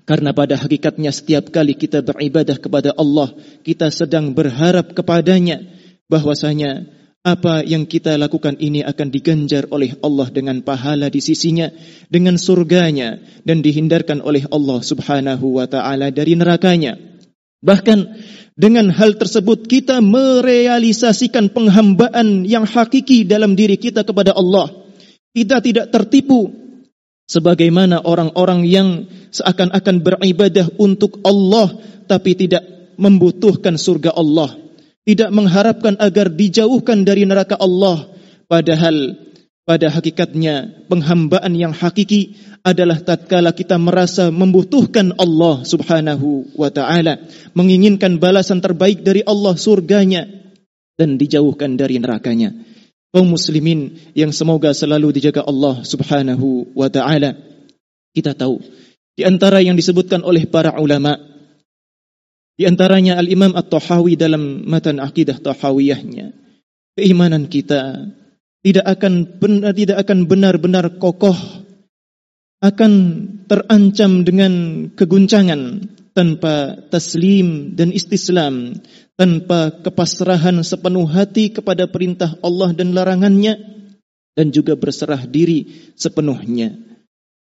Karena 0.05 0.37
pada 0.37 0.57
hakikatnya 0.61 1.13
setiap 1.13 1.49
kali 1.49 1.77
kita 1.77 2.05
beribadah 2.05 2.61
kepada 2.61 2.93
Allah, 2.97 3.33
kita 3.65 3.89
sedang 3.89 4.37
berharap 4.37 4.93
kepadanya 4.93 5.65
bahwasanya 6.13 6.85
apa 7.25 7.65
yang 7.65 7.89
kita 7.89 8.21
lakukan 8.21 8.61
ini 8.61 8.85
akan 8.85 9.09
diganjar 9.09 9.65
oleh 9.73 9.97
Allah 10.05 10.29
dengan 10.29 10.61
pahala 10.61 11.09
di 11.09 11.25
sisinya, 11.25 11.73
dengan 12.13 12.37
surganya, 12.37 13.17
dan 13.49 13.65
dihindarkan 13.65 14.21
oleh 14.21 14.45
Allah 14.53 14.85
subhanahu 14.85 15.57
wa 15.57 15.65
ta'ala 15.65 16.13
dari 16.13 16.37
nerakanya. 16.37 17.01
Bahkan 17.65 17.99
dengan 18.61 18.93
hal 18.93 19.17
tersebut 19.17 19.65
kita 19.65 20.05
merealisasikan 20.05 21.49
penghambaan 21.49 22.45
yang 22.45 22.69
hakiki 22.69 23.25
dalam 23.25 23.57
diri 23.57 23.81
kita 23.81 24.05
kepada 24.05 24.37
Allah. 24.37 24.84
Kita 25.35 25.59
tidak 25.59 25.91
tertipu 25.91 26.47
sebagaimana 27.27 28.07
orang-orang 28.07 28.63
yang 28.63 29.11
seakan-akan 29.35 30.07
beribadah 30.07 30.71
untuk 30.79 31.19
Allah 31.27 31.75
tapi 32.07 32.39
tidak 32.39 32.63
membutuhkan 32.95 33.75
surga 33.75 34.15
Allah, 34.15 34.55
tidak 35.03 35.35
mengharapkan 35.35 35.99
agar 35.99 36.31
dijauhkan 36.31 37.03
dari 37.03 37.27
neraka 37.27 37.59
Allah, 37.59 38.15
padahal 38.47 39.19
pada 39.65 39.91
hakikatnya 39.91 40.87
penghambaan 40.87 41.57
yang 41.57 41.75
hakiki 41.75 42.39
adalah 42.63 43.01
tatkala 43.01 43.53
kita 43.53 43.77
merasa 43.77 44.31
membutuhkan 44.31 45.17
Allah 45.19 45.67
Subhanahu 45.67 46.55
wa 46.55 46.71
taala, 46.71 47.21
menginginkan 47.59 48.23
balasan 48.23 48.63
terbaik 48.63 49.03
dari 49.03 49.27
Allah 49.27 49.57
surganya 49.59 50.29
dan 50.95 51.19
dijauhkan 51.19 51.75
dari 51.75 51.99
nerakanya. 51.99 52.55
Kaum 53.15 53.31
muslimin 53.31 53.95
yang 54.19 54.35
semoga 54.35 54.75
selalu 54.75 55.15
dijaga 55.15 55.47
Allah 55.47 55.87
Subhanahu 55.87 56.75
wa 56.75 56.91
taala. 56.91 57.39
Kita 58.11 58.35
tahu 58.35 58.59
di 59.15 59.23
antara 59.23 59.63
yang 59.63 59.79
disebutkan 59.79 60.27
oleh 60.27 60.51
para 60.51 60.75
ulama 60.75 61.15
di 62.59 62.67
antaranya 62.67 63.15
Al-Imam 63.15 63.55
At-Tahawi 63.55 64.19
dalam 64.19 64.67
matan 64.67 64.99
akidah 64.99 65.39
Tahawiyahnya 65.39 66.35
keimanan 66.99 67.47
kita 67.47 68.11
tidak 68.67 68.87
akan 68.99 69.39
benar 69.39 69.71
tidak 69.79 70.03
akan 70.03 70.27
benar-benar 70.27 70.99
kokoh 70.99 71.39
akan 72.65 72.93
terancam 73.45 74.25
dengan 74.25 74.53
keguncangan 74.97 75.85
tanpa 76.15 76.79
taslim 76.89 77.77
dan 77.77 77.91
istislam, 77.91 78.79
tanpa 79.15 79.71
kepasrahan 79.83 80.63
sepenuh 80.67 81.07
hati 81.07 81.55
kepada 81.55 81.87
perintah 81.87 82.35
Allah 82.43 82.75
dan 82.75 82.95
larangannya, 82.95 83.55
dan 84.35 84.51
juga 84.51 84.75
berserah 84.75 85.23
diri 85.25 85.93
sepenuhnya. 85.95 86.75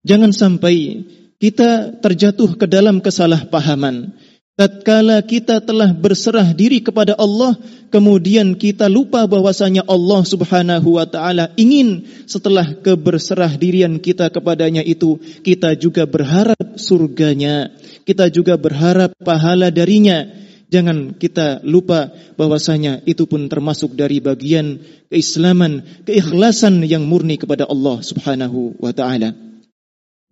Jangan 0.05 0.35
sampai 0.35 1.07
kita 1.39 2.03
terjatuh 2.03 2.59
ke 2.59 2.67
dalam 2.67 2.99
kesalahpahaman 3.01 4.13
tatkala 4.55 5.19
kita 5.27 5.59
telah 5.59 5.91
berserah 5.91 6.55
diri 6.55 6.79
kepada 6.79 7.19
Allah 7.19 7.59
kemudian 7.91 8.55
kita 8.55 8.87
lupa 8.87 9.27
bahwasanya 9.27 9.83
Allah 9.91 10.23
Subhanahu 10.23 10.95
wa 10.95 11.07
taala 11.11 11.51
ingin 11.59 12.07
setelah 12.31 12.63
keberserah 12.79 13.51
dirian 13.59 13.99
kita 13.99 14.31
kepadanya 14.31 14.87
itu 14.87 15.19
kita 15.43 15.75
juga 15.75 16.07
berharap 16.07 16.79
surganya 16.79 17.75
kita 18.07 18.31
juga 18.31 18.55
berharap 18.55 19.11
pahala 19.19 19.75
darinya 19.75 20.44
jangan 20.75 21.15
kita 21.15 21.63
lupa 21.63 22.11
bahwasanya 22.35 23.07
itu 23.07 23.31
pun 23.31 23.47
termasuk 23.47 23.95
dari 23.95 24.19
bagian 24.19 24.83
keislaman 25.07 26.03
keikhlasan 26.03 26.83
yang 26.83 27.07
murni 27.07 27.39
kepada 27.39 27.71
Allah 27.71 28.03
Subhanahu 28.03 28.83
wa 28.83 28.91
taala 28.91 29.31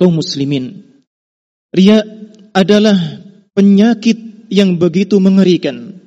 kaum 0.02 0.18
muslimin 0.18 0.83
riya 1.70 2.02
adalah 2.52 2.98
penyakit 3.57 4.48
yang 4.52 4.76
begitu 4.76 5.16
mengerikan. 5.16 6.00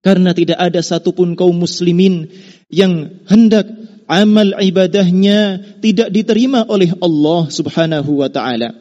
Karena 0.00 0.32
tidak 0.32 0.56
ada 0.56 0.80
satupun 0.80 1.36
kaum 1.36 1.60
muslimin 1.60 2.30
yang 2.72 3.20
hendak 3.28 3.68
amal 4.08 4.56
ibadahnya 4.56 5.60
tidak 5.84 6.08
diterima 6.08 6.64
oleh 6.64 6.96
Allah 7.04 7.52
subhanahu 7.52 8.24
wa 8.24 8.32
ta'ala. 8.32 8.72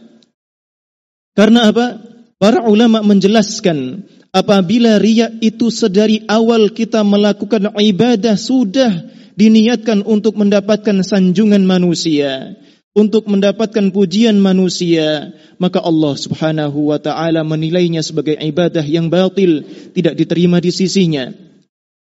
Karena 1.36 1.68
apa? 1.68 2.00
Para 2.40 2.64
ulama 2.64 3.04
menjelaskan 3.04 4.08
apabila 4.36 5.02
riya 5.02 5.34
itu 5.42 5.70
sedari 5.74 6.26
awal 6.30 6.70
kita 6.74 7.02
melakukan 7.06 7.74
ibadah 7.76 8.36
sudah 8.36 8.92
diniatkan 9.40 10.04
untuk 10.04 10.36
mendapatkan 10.38 11.02
sanjungan 11.02 11.64
manusia 11.64 12.60
untuk 12.98 13.30
mendapatkan 13.30 13.94
pujian 13.94 14.36
manusia, 14.42 15.32
maka 15.62 15.80
Allah 15.80 16.14
Subhanahu 16.18 16.90
wa 16.92 16.98
taala 16.98 17.46
menilainya 17.46 18.02
sebagai 18.02 18.36
ibadah 18.36 18.82
yang 18.84 19.08
batil, 19.08 19.64
tidak 19.94 20.18
diterima 20.18 20.58
di 20.60 20.74
sisinya. 20.74 21.30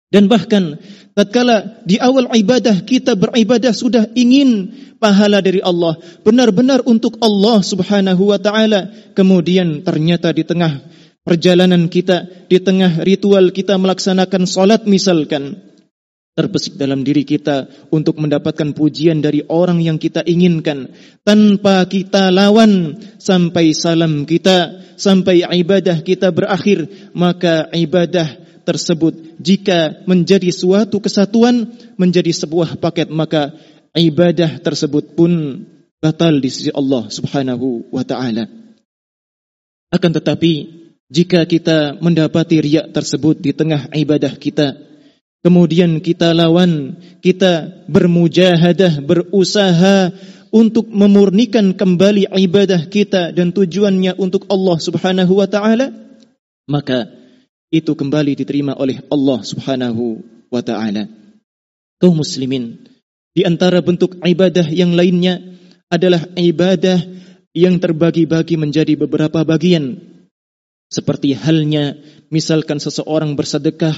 Dan 0.09 0.25
bahkan 0.25 0.81
tatkala 1.13 1.85
di 1.85 2.01
awal 2.01 2.33
ibadah 2.33 2.81
kita 2.81 3.13
beribadah 3.13 3.69
sudah 3.69 4.09
ingin 4.17 4.73
pahala 4.97 5.39
dari 5.39 5.61
Allah, 5.61 5.95
benar-benar 6.25 6.81
untuk 6.89 7.21
Allah 7.21 7.61
Subhanahu 7.61 8.33
wa 8.33 8.41
taala, 8.41 9.13
kemudian 9.13 9.85
ternyata 9.85 10.33
di 10.33 10.41
tengah 10.41 10.81
perjalanan 11.29 11.85
kita, 11.93 12.49
di 12.49 12.57
tengah 12.57 13.05
ritual 13.05 13.53
kita 13.53 13.77
melaksanakan 13.77 14.49
salat 14.49 14.89
misalkan, 14.89 15.61
terbesit 16.33 16.73
dalam 16.81 17.05
diri 17.05 17.21
kita 17.21 17.69
untuk 17.93 18.17
mendapatkan 18.17 18.73
pujian 18.73 19.21
dari 19.21 19.45
orang 19.45 19.77
yang 19.77 20.01
kita 20.01 20.25
inginkan 20.25 20.89
tanpa 21.21 21.85
kita 21.85 22.33
lawan 22.33 22.95
sampai 23.19 23.75
salam 23.75 24.23
kita 24.23 24.79
sampai 24.95 25.43
ibadah 25.43 25.99
kita 25.99 26.31
berakhir 26.31 27.11
maka 27.11 27.67
ibadah 27.75 28.39
tersebut 28.63 29.35
jika 29.43 30.07
menjadi 30.07 30.47
suatu 30.55 31.03
kesatuan 31.03 31.75
menjadi 31.99 32.31
sebuah 32.31 32.79
paket 32.79 33.11
maka 33.11 33.51
ibadah 33.91 34.63
tersebut 34.63 35.19
pun 35.19 35.65
batal 35.99 36.39
di 36.39 36.47
sisi 36.47 36.71
Allah 36.71 37.11
Subhanahu 37.11 37.91
wa 37.91 38.03
taala. 38.07 38.47
Akan 39.91 40.13
tetapi 40.15 40.79
jika 41.09 41.45
kita 41.49 41.97
mendapati 41.97 42.61
riak 42.61 42.93
tersebut 42.93 43.41
di 43.41 43.51
tengah 43.51 43.89
ibadah 43.93 44.33
kita 44.37 44.89
Kemudian 45.39 46.03
kita 46.03 46.35
lawan, 46.35 46.99
kita 47.23 47.87
bermujahadah, 47.87 48.99
berusaha 48.99 50.11
untuk 50.51 50.91
memurnikan 50.91 51.71
kembali 51.71 52.27
ibadah 52.27 52.83
kita 52.91 53.31
dan 53.31 53.55
tujuannya 53.55 54.19
untuk 54.19 54.43
Allah 54.51 54.77
Subhanahu 54.83 55.39
wa 55.39 55.47
taala, 55.47 55.95
maka 56.67 57.07
itu 57.71 57.95
kembali 57.95 58.35
diterima 58.35 58.75
oleh 58.75 58.99
Allah 59.07 59.39
Subhanahu 59.39 60.19
wa 60.51 60.59
taala. 60.59 61.07
Kaum 62.03 62.19
muslimin, 62.19 62.75
di 63.31 63.47
antara 63.47 63.79
bentuk 63.79 64.19
ibadah 64.19 64.67
yang 64.67 64.91
lainnya 64.91 65.39
adalah 65.87 66.19
ibadah 66.35 66.99
yang 67.55 67.79
terbagi-bagi 67.79 68.59
menjadi 68.59 68.99
beberapa 68.99 69.47
bagian. 69.47 70.08
Seperti 70.89 71.37
halnya 71.37 71.93
misalkan 72.33 72.81
seseorang 72.81 73.37
bersedekah 73.37 73.93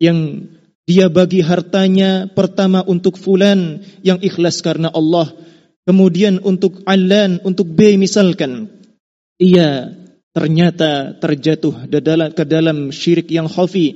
yang 0.00 0.48
dia 0.84 1.08
bagi 1.08 1.40
hartanya 1.40 2.28
pertama 2.32 2.84
untuk 2.84 3.16
fulan 3.16 3.84
yang 4.00 4.20
ikhlas 4.20 4.64
karena 4.64 4.88
Allah. 4.92 5.32
Kemudian 5.84 6.40
untuk 6.40 6.80
alan, 6.88 7.44
untuk 7.44 7.68
B 7.68 8.00
misalkan. 8.00 8.72
Ia 9.36 9.92
ternyata 10.32 11.16
terjatuh 11.20 11.88
ke 12.32 12.44
dalam 12.48 12.88
syirik 12.88 13.28
yang 13.28 13.48
khafi. 13.48 13.92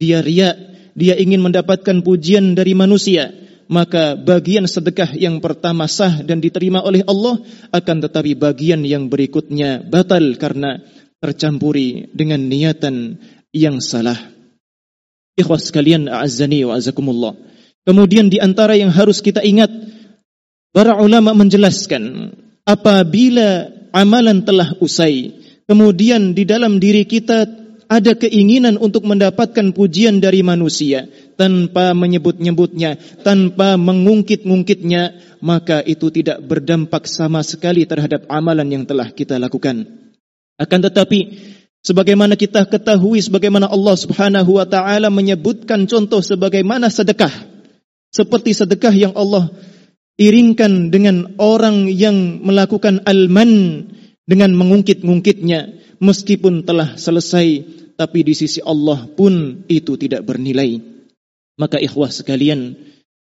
Dia 0.00 0.24
riak, 0.24 0.56
dia 0.96 1.20
ingin 1.20 1.44
mendapatkan 1.44 2.00
pujian 2.00 2.56
dari 2.56 2.72
manusia. 2.72 3.28
Maka 3.68 4.16
bagian 4.16 4.64
sedekah 4.64 5.12
yang 5.12 5.44
pertama 5.44 5.84
sah 5.84 6.24
dan 6.24 6.40
diterima 6.40 6.80
oleh 6.80 7.04
Allah 7.04 7.36
akan 7.68 7.96
tetapi 8.00 8.32
bagian 8.32 8.80
yang 8.80 9.12
berikutnya 9.12 9.84
batal 9.84 10.24
karena 10.40 10.80
tercampuri 11.18 12.10
dengan 12.14 12.42
niatan 12.46 13.18
yang 13.54 13.82
salah. 13.82 14.18
Ikhwas 15.38 15.70
sekalian, 15.70 16.10
a'azzani 16.10 16.66
wa 16.66 16.74
azakumullah. 16.74 17.34
Kemudian 17.86 18.28
di 18.28 18.42
antara 18.42 18.74
yang 18.74 18.90
harus 18.90 19.22
kita 19.22 19.40
ingat, 19.40 19.70
para 20.74 20.98
ulama 20.98 21.32
menjelaskan, 21.32 22.34
apabila 22.66 23.70
amalan 23.94 24.42
telah 24.42 24.74
usai, 24.82 25.32
kemudian 25.64 26.34
di 26.34 26.44
dalam 26.44 26.82
diri 26.82 27.06
kita 27.06 27.46
ada 27.88 28.12
keinginan 28.12 28.76
untuk 28.76 29.08
mendapatkan 29.08 29.72
pujian 29.72 30.20
dari 30.20 30.44
manusia, 30.44 31.08
tanpa 31.40 31.96
menyebut-nyebutnya, 31.96 33.22
tanpa 33.24 33.80
mengungkit-ngungkitnya, 33.80 35.02
maka 35.40 35.80
itu 35.80 36.12
tidak 36.12 36.44
berdampak 36.44 37.08
sama 37.08 37.40
sekali 37.40 37.88
terhadap 37.88 38.28
amalan 38.28 38.68
yang 38.68 38.84
telah 38.84 39.08
kita 39.08 39.40
lakukan. 39.40 40.07
Akan 40.58 40.82
tetapi, 40.82 41.38
sebagaimana 41.86 42.34
kita 42.34 42.66
ketahui, 42.66 43.22
sebagaimana 43.22 43.70
Allah 43.70 43.94
Subhanahu 43.94 44.58
wa 44.58 44.66
Ta'ala 44.66 45.06
menyebutkan 45.08 45.86
contoh 45.86 46.18
sebagaimana 46.18 46.90
sedekah, 46.90 47.30
seperti 48.10 48.58
sedekah 48.58 48.90
yang 48.90 49.14
Allah 49.14 49.54
iringkan 50.18 50.90
dengan 50.90 51.38
orang 51.38 51.86
yang 51.86 52.42
melakukan 52.42 53.06
alman 53.06 53.86
dengan 54.26 54.50
mengungkit-ngungkitnya, 54.58 55.78
meskipun 56.02 56.66
telah 56.66 56.98
selesai, 56.98 57.64
tapi 57.94 58.26
di 58.26 58.34
sisi 58.34 58.58
Allah 58.58 59.06
pun 59.06 59.62
itu 59.70 59.94
tidak 59.94 60.26
bernilai. 60.26 60.82
Maka 61.54 61.78
ikhwah 61.78 62.10
sekalian, 62.10 62.74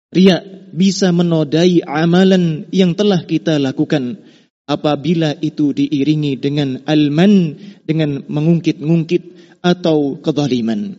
ria 0.09 0.41
bisa 0.73 1.13
menodai 1.13 1.85
amalan 1.85 2.65
yang 2.73 2.97
telah 2.97 3.25
kita 3.25 3.61
lakukan 3.61 4.25
apabila 4.67 5.39
itu 5.39 5.71
diiringi 5.71 6.37
dengan 6.37 6.83
alman, 6.85 7.57
dengan 7.87 8.27
mengungkit-ngungkit 8.27 9.23
atau 9.63 10.19
kezaliman. 10.19 10.99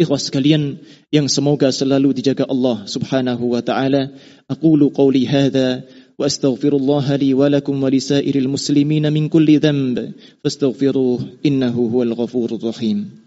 Ikhwah 0.00 0.18
sekalian 0.18 0.82
yang 1.12 1.28
semoga 1.28 1.68
selalu 1.68 2.16
dijaga 2.16 2.48
Allah 2.48 2.88
Subhanahu 2.88 3.54
wa 3.54 3.60
taala, 3.62 4.10
aqulu 4.48 4.90
qawli 4.90 5.28
hadza 5.28 5.84
wa 6.16 6.24
astaghfirullah 6.26 7.06
li 7.20 7.36
wa 7.36 7.46
lakum 7.52 7.76
wa 7.78 7.92
lisairil 7.92 8.48
min 8.48 9.24
kulli 9.28 9.62
dhanb 9.62 10.16
fastaghfiruhu 10.42 11.44
innahu 11.44 11.92
huwal 11.92 12.16
ghafurur 12.18 12.58
rahim. 12.58 13.21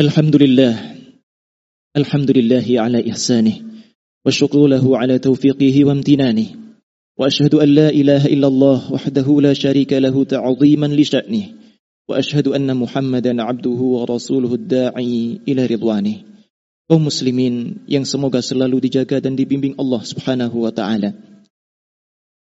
الحمد 0.00 0.36
لله 0.36 0.74
الحمد 1.96 2.30
لله 2.30 2.66
على 2.80 3.10
إحسانه 3.10 3.56
والشكر 4.24 4.60
له 4.66 4.84
على 4.98 5.18
توفيقه 5.18 5.76
وامتنانه 5.84 6.48
وأشهد 7.20 7.54
أن 7.54 7.68
لا 7.68 7.88
إله 7.92 8.32
إلا 8.32 8.48
الله 8.48 8.92
وحده 8.92 9.28
لا 9.40 9.52
شريك 9.52 9.92
له 9.92 10.24
تعظيما 10.24 10.86
لشأنه 10.86 11.44
وأشهد 12.08 12.48
أن 12.48 12.76
محمدا 12.76 13.42
عبده 13.42 13.80
ورسوله 13.96 14.52
الداعي 14.54 15.40
إلى 15.48 15.62
رضوانه 15.66 16.16
kaum 16.88 17.04
muslimin 17.04 17.84
yang 17.84 18.08
semoga 18.08 18.40
selalu 18.40 18.88
dijaga 18.88 19.20
dan 19.20 19.36
dibimbing 19.36 19.76
Allah 19.76 20.00
Subhanahu 20.00 20.64
wa 20.64 20.72
taala. 20.72 21.12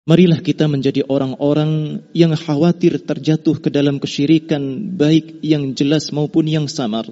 Marilah 0.10 0.41
kita 0.41 0.65
menjadi 0.65 1.05
orang-orang 1.05 2.01
yang 2.12 2.34
khawatir 2.34 3.05
terjatuh 3.05 3.62
ke 3.62 3.69
dalam 3.69 4.01
kesyirikan 4.01 4.97
baik 4.97 5.45
yang 5.45 5.77
jelas 5.77 6.10
maupun 6.10 6.49
yang 6.49 6.65
samar 6.65 7.05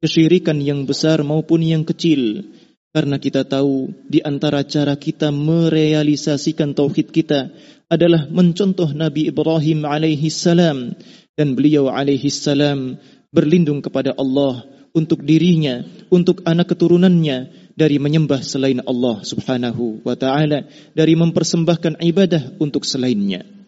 kesyirikan 0.00 0.58
yang 0.58 0.88
besar 0.88 1.20
maupun 1.22 1.60
yang 1.62 1.84
kecil. 1.84 2.50
Karena 2.90 3.22
kita 3.22 3.46
tahu 3.46 3.94
di 4.10 4.18
antara 4.18 4.66
cara 4.66 4.98
kita 4.98 5.30
merealisasikan 5.30 6.74
tauhid 6.74 7.14
kita 7.14 7.54
adalah 7.86 8.26
mencontoh 8.26 8.90
Nabi 8.90 9.30
Ibrahim 9.30 9.86
alaihi 9.86 10.26
salam 10.26 10.98
dan 11.38 11.54
beliau 11.54 11.86
alaihi 11.86 12.26
salam 12.34 12.98
berlindung 13.30 13.78
kepada 13.78 14.10
Allah 14.18 14.66
untuk 14.90 15.22
dirinya, 15.22 15.86
untuk 16.10 16.42
anak 16.42 16.74
keturunannya 16.74 17.70
dari 17.78 18.02
menyembah 18.02 18.42
selain 18.42 18.82
Allah 18.82 19.22
Subhanahu 19.22 20.02
wa 20.02 20.18
taala, 20.18 20.66
dari 20.90 21.14
mempersembahkan 21.14 22.02
ibadah 22.02 22.58
untuk 22.58 22.82
selainnya. 22.82 23.59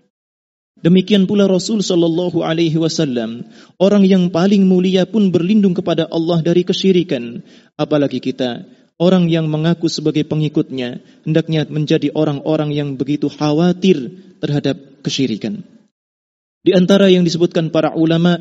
Demikian 0.80 1.28
pula 1.28 1.44
Rasul 1.44 1.85
sallallahu 1.85 2.40
alaihi 2.40 2.80
wasallam, 2.80 3.44
orang 3.76 4.08
yang 4.08 4.32
paling 4.32 4.64
mulia 4.64 5.04
pun 5.04 5.28
berlindung 5.28 5.76
kepada 5.76 6.08
Allah 6.08 6.40
dari 6.40 6.64
kesyirikan. 6.64 7.44
Apalagi 7.76 8.24
kita, 8.24 8.64
orang 8.96 9.28
yang 9.28 9.52
mengaku 9.52 9.92
sebagai 9.92 10.24
pengikutnya, 10.24 11.04
hendaknya 11.28 11.68
menjadi 11.68 12.08
orang-orang 12.16 12.72
yang 12.72 12.96
begitu 12.96 13.28
khawatir 13.28 14.11
terhadap 14.40 14.80
kesyirikan. 15.04 15.61
Di 16.62 16.72
antara 16.72 17.11
yang 17.11 17.26
disebutkan 17.26 17.74
para 17.74 17.92
ulama 17.92 18.38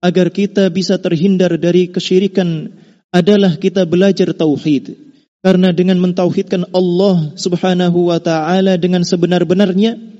agar 0.00 0.30
kita 0.30 0.70
bisa 0.70 1.02
terhindar 1.02 1.58
dari 1.58 1.90
kesyirikan 1.90 2.72
adalah 3.10 3.58
kita 3.58 3.82
belajar 3.86 4.30
tauhid. 4.34 4.94
Karena 5.42 5.70
dengan 5.70 6.02
mentauhidkan 6.02 6.74
Allah 6.74 7.34
Subhanahu 7.38 8.10
wa 8.10 8.18
taala 8.18 8.74
dengan 8.74 9.06
sebenar-benarnya, 9.06 10.15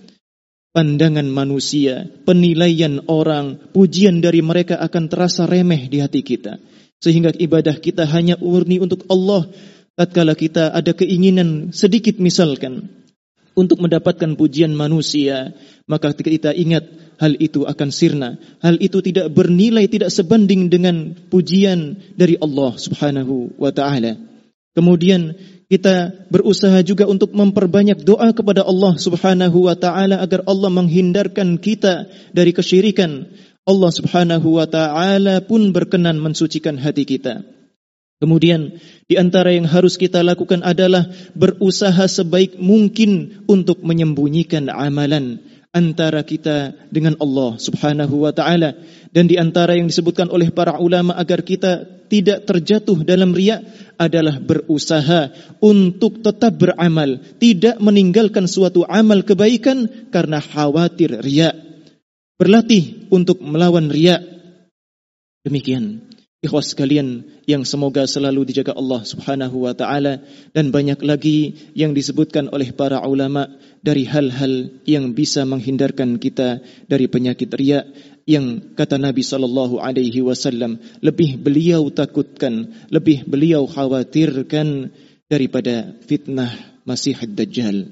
pandangan 0.77 1.25
manusia, 1.25 2.05
penilaian 2.29 3.01
orang, 3.09 3.57
pujian 3.73 4.21
dari 4.21 4.45
mereka 4.45 4.77
akan 4.77 5.09
terasa 5.09 5.49
remeh 5.49 5.89
di 5.89 6.05
hati 6.05 6.21
kita. 6.21 6.61
Sehingga 7.01 7.33
ibadah 7.33 7.81
kita 7.81 8.05
hanya 8.05 8.37
murni 8.37 8.77
untuk 8.77 9.09
Allah. 9.09 9.49
Tatkala 9.97 10.37
kita 10.37 10.77
ada 10.77 10.93
keinginan 10.93 11.73
sedikit 11.73 12.21
misalkan 12.21 12.93
untuk 13.57 13.81
mendapatkan 13.81 14.37
pujian 14.37 14.77
manusia, 14.77 15.57
maka 15.89 16.13
kita 16.13 16.53
ingat 16.53 16.85
hal 17.17 17.33
itu 17.41 17.65
akan 17.65 17.89
sirna. 17.89 18.37
Hal 18.61 18.77
itu 18.77 19.01
tidak 19.01 19.33
bernilai, 19.33 19.89
tidak 19.89 20.13
sebanding 20.13 20.69
dengan 20.69 21.17
pujian 21.33 21.97
dari 22.13 22.37
Allah 22.37 22.77
Subhanahu 22.77 23.57
wa 23.57 23.73
taala. 23.73 24.21
Kemudian 24.77 25.33
kita 25.67 26.27
berusaha 26.31 26.79
juga 26.87 27.11
untuk 27.11 27.35
memperbanyak 27.35 28.07
doa 28.07 28.31
kepada 28.31 28.63
Allah 28.63 28.95
Subhanahu 28.95 29.67
wa 29.67 29.75
taala 29.75 30.23
agar 30.23 30.47
Allah 30.47 30.71
menghindarkan 30.71 31.59
kita 31.59 32.07
dari 32.31 32.55
kesyirikan. 32.55 33.27
Allah 33.67 33.91
Subhanahu 33.91 34.63
wa 34.63 34.67
taala 34.71 35.43
pun 35.43 35.75
berkenan 35.75 36.23
mensucikan 36.23 36.79
hati 36.79 37.03
kita. 37.03 37.43
Kemudian 38.17 38.81
di 39.11 39.21
antara 39.21 39.53
yang 39.53 39.69
harus 39.69 40.01
kita 40.01 40.25
lakukan 40.25 40.65
adalah 40.65 41.05
berusaha 41.37 42.09
sebaik 42.09 42.57
mungkin 42.57 43.45
untuk 43.45 43.85
menyembunyikan 43.85 44.73
amalan 44.73 45.43
antara 45.77 46.25
kita 46.25 46.73
dengan 46.89 47.21
Allah 47.21 47.61
Subhanahu 47.61 48.25
wa 48.25 48.33
taala 48.33 48.73
dan 49.13 49.29
di 49.29 49.37
antara 49.37 49.77
yang 49.77 49.93
disebutkan 49.93 50.33
oleh 50.33 50.49
para 50.49 50.81
ulama 50.81 51.13
agar 51.21 51.45
kita 51.45 51.85
tidak 52.09 52.49
terjatuh 52.49 53.05
dalam 53.05 53.37
riya 53.37 53.61
adalah 54.01 54.41
berusaha 54.41 55.29
untuk 55.61 56.25
tetap 56.25 56.57
beramal, 56.57 57.21
tidak 57.37 57.77
meninggalkan 57.85 58.49
suatu 58.49 58.89
amal 58.89 59.21
kebaikan 59.21 60.09
karena 60.09 60.41
khawatir 60.41 61.21
riya. 61.21 61.53
Berlatih 62.41 63.09
untuk 63.13 63.45
melawan 63.45 63.93
riya. 63.93 64.21
Demikian 65.45 66.16
Ikhwas 66.45 66.77
sekalian 66.77 67.25
yang 67.49 67.65
semoga 67.65 68.05
selalu 68.05 68.45
dijaga 68.45 68.77
Allah 68.77 69.01
Subhanahu 69.09 69.65
wa 69.65 69.73
taala 69.73 70.21
dan 70.53 70.69
banyak 70.69 71.01
lagi 71.01 71.73
yang 71.73 71.97
disebutkan 71.97 72.53
oleh 72.53 72.77
para 72.77 73.01
ulama 73.09 73.49
dari 73.81 74.05
hal-hal 74.05 74.69
yang 74.85 75.17
bisa 75.17 75.49
menghindarkan 75.49 76.21
kita 76.21 76.61
dari 76.87 77.09
penyakit 77.09 77.49
riya 77.57 77.89
yang 78.29 78.77
kata 78.77 79.01
Nabi 79.01 79.25
sallallahu 79.25 79.81
alaihi 79.81 80.21
wasallam 80.21 80.77
lebih 81.01 81.41
beliau 81.41 81.89
takutkan, 81.89 82.69
lebih 82.93 83.25
beliau 83.25 83.65
khawatirkan 83.65 84.93
daripada 85.33 85.97
fitnah 86.05 86.53
Masih 86.85 87.17
Dajjal. 87.17 87.91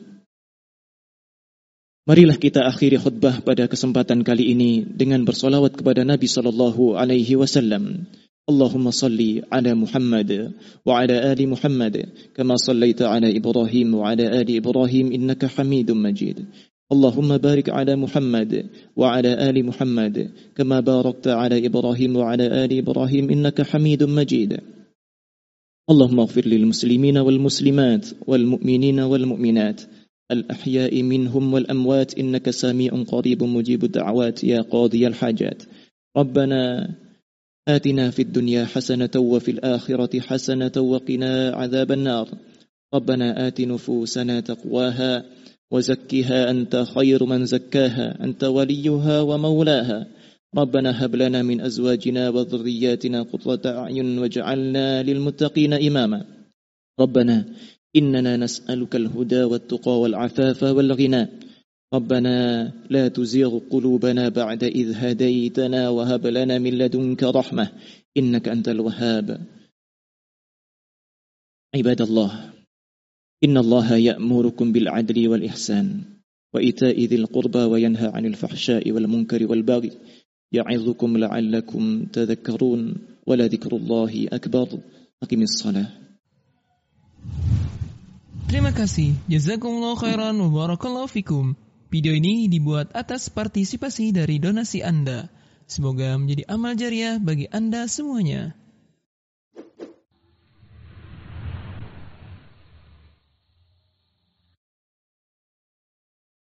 Marilah 2.04 2.36
kita 2.36 2.68
akhiri 2.68 3.00
khutbah 3.00 3.40
pada 3.40 3.64
kesempatan 3.64 4.20
kali 4.20 4.52
ini 4.52 4.84
dengan 4.84 5.24
bersolawat 5.24 5.80
kepada 5.80 6.04
Nabi 6.04 6.28
sallallahu 6.28 7.00
alaihi 7.00 7.40
wasallam. 7.40 8.04
اللهم 8.48 8.90
صل 8.90 9.42
على 9.52 9.74
محمد 9.74 10.52
وعلى 10.86 11.32
آل 11.32 11.48
محمد 11.48 12.08
كما 12.36 12.56
صليت 12.56 13.02
على 13.02 13.36
إبراهيم 13.36 13.94
وعلى 13.94 14.40
آل 14.40 14.56
إبراهيم 14.56 15.12
إنك 15.12 15.46
حميد 15.46 15.90
مجيد. 15.90 16.44
اللهم 16.92 17.36
بارك 17.36 17.68
على 17.68 17.96
محمد 17.96 18.66
وعلى 18.96 19.50
آل 19.50 19.66
محمد 19.66 20.30
كما 20.56 20.80
باركت 20.80 21.28
على 21.28 21.66
إبراهيم 21.66 22.16
وعلى 22.16 22.64
آل 22.64 22.78
إبراهيم 22.78 23.30
إنك 23.30 23.62
حميد 23.62 24.02
مجيد. 24.02 24.60
اللهم 25.90 26.20
اغفر 26.20 26.46
للمسلمين 26.46 27.18
والمسلمات 27.18 28.06
والمؤمنين 28.26 29.00
والمؤمنات. 29.00 29.80
الأحياء 30.30 31.02
منهم 31.02 31.52
والأموات 31.54 32.18
إنك 32.18 32.50
سميع 32.50 32.92
قريب 33.08 33.44
مجيب 33.44 33.84
الدعوات 33.84 34.44
يا 34.44 34.60
قاضي 34.60 35.06
الحاجات. 35.06 35.62
ربنا 36.16 36.88
آتنا 37.68 38.10
في 38.10 38.22
الدنيا 38.22 38.64
حسنة 38.64 39.10
وفي 39.16 39.50
الآخرة 39.50 40.20
حسنة 40.20 40.72
وقنا 40.76 41.50
عذاب 41.50 41.92
النار. 41.92 42.28
ربنا 42.94 43.46
آت 43.48 43.60
نفوسنا 43.60 44.40
تقواها 44.40 45.24
وزكها 45.70 46.50
أنت 46.50 46.84
خير 46.94 47.24
من 47.24 47.46
زكاها 47.46 48.24
أنت 48.24 48.44
وليها 48.44 49.20
ومولاها. 49.20 50.06
ربنا 50.56 51.04
هب 51.04 51.16
لنا 51.16 51.42
من 51.42 51.60
أزواجنا 51.60 52.28
وذرياتنا 52.28 53.22
قطرة 53.22 53.70
أعين 53.70 54.18
واجعلنا 54.18 55.02
للمتقين 55.02 55.72
إماما. 55.72 56.24
ربنا 57.00 57.44
إننا 57.96 58.36
نسألك 58.36 58.96
الهدى 58.96 59.42
والتقى 59.44 60.00
والعفاف 60.00 60.62
والغنى. 60.62 61.28
ربنا 61.94 62.72
لا 62.90 63.08
تزيغ 63.08 63.58
قلوبنا 63.70 64.28
بعد 64.28 64.64
إذ 64.64 64.88
هديتنا 64.94 65.88
وهب 65.88 66.26
لنا 66.26 66.58
من 66.58 66.72
لدنك 66.78 67.22
رحمة 67.22 67.68
إنك 68.16 68.48
أنت 68.48 68.68
الوهاب 68.68 69.46
عباد 71.74 72.00
الله 72.00 72.30
إن 73.44 73.56
الله 73.56 73.96
يأمركم 73.96 74.72
بالعدل 74.72 75.28
والإحسان 75.28 75.86
وإيتاء 76.54 77.04
ذي 77.04 77.16
القربى 77.16 77.58
وينهى 77.58 78.06
عن 78.14 78.26
الفحشاء 78.26 78.92
والمنكر 78.92 79.50
والبغي 79.50 79.92
يعظكم 80.52 81.16
لعلكم 81.16 82.04
تذكرون 82.04 82.94
ولذكر 83.26 83.76
الله 83.76 84.28
أكبر 84.32 84.68
أقم 85.22 85.42
الصلاة 85.42 85.86
Terima 88.54 88.70
kasih. 88.70 89.18
Jazakumullah 89.26 89.98
khairan 89.98 90.38
wa 90.38 90.46
barakallahu 90.46 91.10
fikum. 91.10 91.58
Video 91.94 92.10
ini 92.10 92.50
dibuat 92.50 92.90
atas 92.90 93.30
partisipasi 93.30 94.10
dari 94.10 94.42
donasi 94.42 94.82
Anda. 94.82 95.30
Semoga 95.70 96.18
menjadi 96.18 96.42
amal 96.50 96.74
jariah 96.74 97.22
bagi 97.22 97.46
Anda 97.46 97.86
semuanya. 97.86 98.58